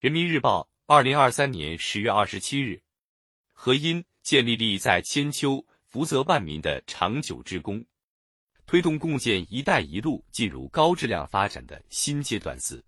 [0.00, 2.80] 人民日报，二零二三年十月二十七日，
[3.52, 7.84] 何因建立立在千秋，福泽万民的长久之功，
[8.64, 12.58] 推动共建“一带一路”进入高质量发展的新阶段。
[12.58, 12.82] 四，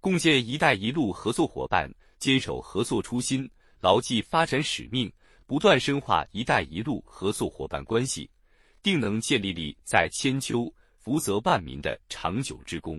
[0.00, 3.46] 共建“一带一路”合作伙伴坚守合作初心，
[3.78, 5.12] 牢记发展使命，
[5.44, 8.30] 不断深化“一带一路”合作伙伴关系，
[8.82, 12.98] 定能建立立在千秋，福泽万民的长久之功。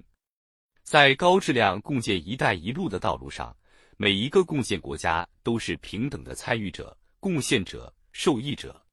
[0.92, 3.55] 在高质量共建“一带一路”的道路上，
[3.96, 8.86] 每一个共建国家都是平等的参与者、贡献者、受益者。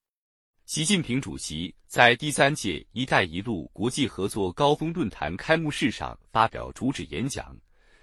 [0.65, 7.53] 习近平主席在第三届“一带一路”国际合作高峰论坛开幕式上发表主旨演讲，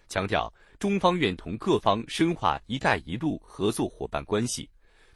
[0.10, 4.70] 强调中方愿同各方深化“一带一路”合作伙伴关系，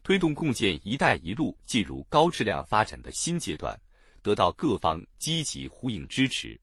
[0.03, 3.77] 推动共建“一带一路”进入高质量发展的新阶段，
[4.21, 6.57] 得到各方积极呼应支持。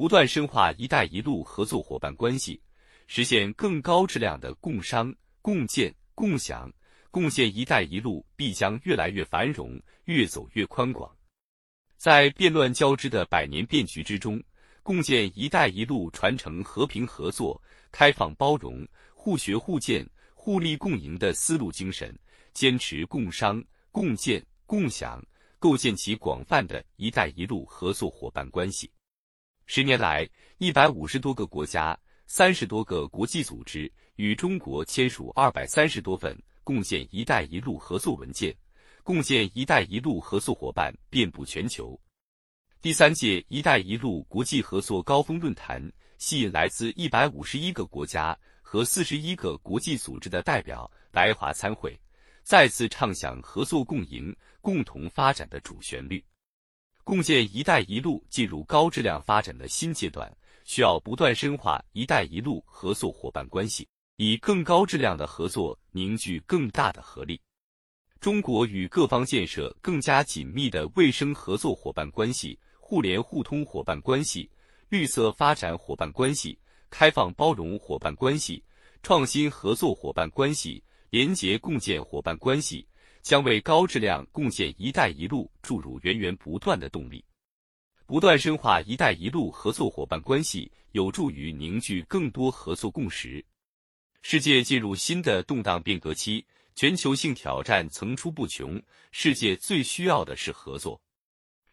[0.00, 2.58] 不断深化“一带一路”合作伙伴关系，
[3.06, 6.72] 实现更高质量的共商、共建、共享，
[7.10, 11.14] 共建“一带一路”必将越来越繁荣，越走越宽广。
[11.98, 14.42] 在变乱交织的百年变局之中，
[14.82, 22.18] 共建“一带一路”传承和平合作、开放包容、互学互鉴、互利共赢的思路精神，
[22.54, 25.22] 坚持共商、共建、共享，
[25.58, 28.90] 构建起广泛的一带一路合作伙伴关系。
[29.72, 38.52] 十年来，一百五十多个国家、三十多个国际组织与中国签署二百三十多份共建“一带一路”合作文件，
[39.04, 41.96] 共建“一带一路”合作伙伴遍布全球。
[42.82, 45.80] 第三届“一带一路”国际合作高峰论坛
[46.18, 51.96] 吸引来自一百五十一个国家和四十一个国际组织的代表来华参会，
[52.42, 56.20] 再次唱响合作共赢、共同发展的主旋律。
[57.04, 60.30] 共建“一带一路”进入高质量发展的新阶段，
[60.64, 67.40] 需要不断深化“一带一路”合作伙伴关系，以更高质量的合作凝聚更大的合力。
[68.20, 74.48] 中国与各方建设更加紧密的卫生合作伙伴关系、互联互通伙伴关系、
[74.88, 76.58] 绿色发展伙伴关系、
[76.90, 78.62] 开放包容伙伴关系、
[79.02, 82.86] 创新合作伙伴关系、廉洁共建伙伴关系。
[83.22, 87.24] 将为高质量共建“一带一路”注入源源不断的动力。
[88.04, 93.44] 不断深化“一带一路”合作伙伴关系，有助于凝聚更多合作共识。
[94.20, 96.44] 世界进入新的动荡变革期，
[96.74, 98.82] 全球性挑战层出不穷，
[99.12, 101.00] 世界最需要的是合作。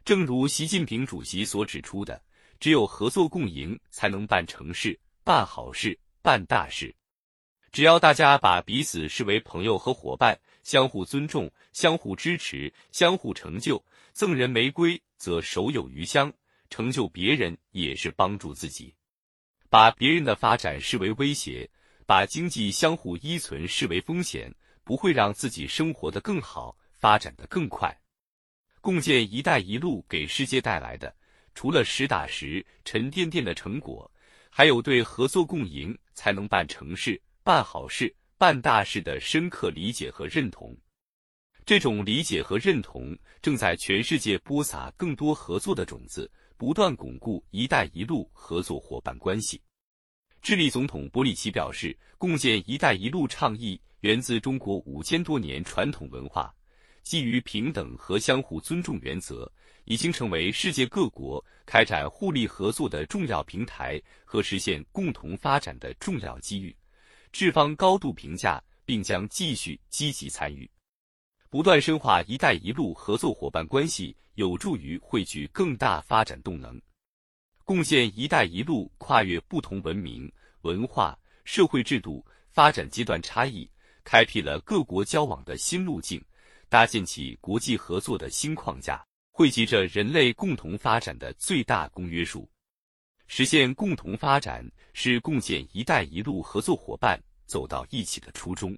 [0.05, 2.21] 正如习近平主席所指出的
[2.61, 6.95] ：“只有合作共赢，才能办成事、办好事、办大事。”
[7.73, 10.39] 只要大家把彼此视为朋友和伙伴。
[10.67, 13.81] 相互尊重，相互支持，相互成就。
[14.11, 16.29] 赠人玫瑰，则手有余香。
[16.69, 18.93] 成就别人也是帮助自己。
[19.69, 21.69] 把别人的发展视为威胁，
[22.05, 27.97] 把经济相互依存视为风险，不会让自己生活的更好，发展的更快。
[28.81, 31.15] 共建“一带一路”给世界带来的，
[31.55, 34.11] 除了实打实、沉甸甸的成果，
[34.49, 38.13] 还有对合作共赢才能办成事、办好事。
[38.39, 40.77] 办大事的深刻理解和认同，
[41.65, 49.59] 这种理解和认同正在全世界播撒更多合作的种子，不断巩固“一带一路”合作伙伴关系。
[50.39, 56.53] 智利总统波利奇表示，共建“一带一路”倡议源自中国五千多年传统文化，
[57.01, 59.51] 基于平等和相互尊重原则，
[59.85, 66.75] 已经成为世界各国开展互利合作的重要平台和实现共同发展的重要机遇。
[67.31, 70.69] 志方高度评价，并将继续积极参与，
[71.49, 76.79] 不断深化“一带一路”合作伙伴关系，有助于汇聚更大发展动能。
[77.63, 83.69] 贡献“一带一路”跨越不同文明、文化、社会制度、发展阶段差异，
[84.03, 86.23] 开辟了各国交往的新路径，
[86.69, 92.49] 搭建起国际合作的新框架，汇集着人类共同发展的最大公约数。
[93.27, 98.75] 实现共同发展是共建“一带一路”合作伙伴走到一起的初衷。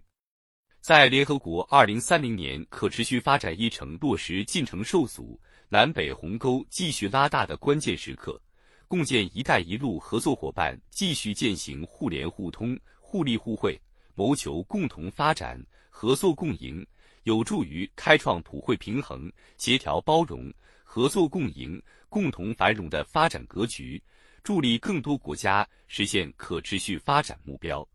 [0.81, 8.41] 在联合国2030年可持续发展议程落实进程受阻、南北鸿沟继续拉大的关键时刻，
[8.87, 13.79] 共建“一带一路”合作伙伴继续践行互联互通、互利互惠，
[14.15, 16.85] 谋求共同发展、合作共赢，
[17.23, 20.51] 有助于开创普惠平衡、协调包容、
[20.83, 24.01] 合作共赢、共同繁荣的发展格局。
[24.43, 27.87] 助力更多国家实现可持续发展目标。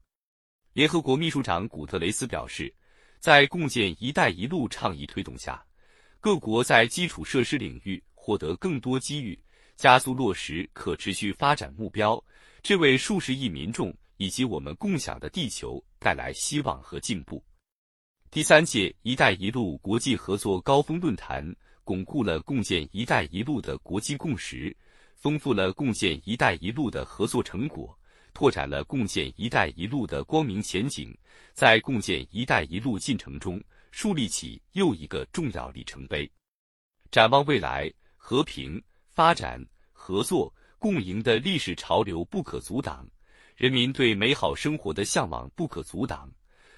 [0.72, 2.74] 联合国秘书长古特雷斯表示，
[3.20, 5.64] 在共建“一带一路”倡议推动下，
[6.20, 9.38] 各国在基础设施领域获得更多机遇，
[9.76, 12.22] 加速落实可持续发展目标，
[12.62, 17.44] 这为数十亿民众以及我们共享的地球带来希望和进步。
[18.30, 21.54] 第三届“一带一路”国际合作高峰论坛
[21.84, 24.76] 巩固了共建“一带一路”的国际共识，
[25.24, 27.98] 丰富了共建“一带一路”的合作成果，
[28.34, 31.16] 拓展了共建“一带一路”的光明前景，
[31.54, 33.58] 在共建“一带一路”进程中
[33.90, 36.30] 树立起又一个重要里程碑。
[37.10, 38.78] 展望未来，和平、
[39.08, 39.58] 发展、
[39.94, 43.08] 合作、共赢的历史潮流不可阻挡，
[43.56, 46.30] 人民对美好生活的向往不可阻挡。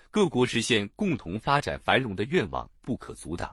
[0.08, 3.52] 各国实现共同发展繁荣的愿望不可阻挡。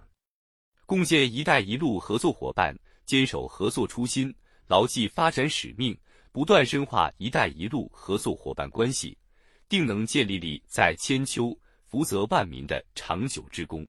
[0.86, 4.31] 共建“一带一路”合作伙伴坚守合作初心，
[4.68, 5.98] 牢记发展使命，
[6.31, 9.18] 不断深化“一带一路”合作伙伴关系，
[9.68, 13.86] 定能建立立在千秋、福泽万民的长久之功。